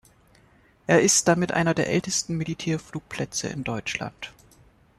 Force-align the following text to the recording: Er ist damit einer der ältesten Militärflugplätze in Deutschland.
Er 0.87 1.03
ist 1.03 1.27
damit 1.27 1.51
einer 1.51 1.75
der 1.75 1.85
ältesten 1.87 2.35
Militärflugplätze 2.35 3.49
in 3.49 3.63
Deutschland. 3.63 4.33